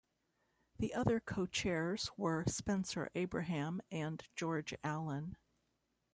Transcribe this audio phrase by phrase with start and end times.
[0.79, 5.37] The other co-chairs were Spencer Abraham and George Allen.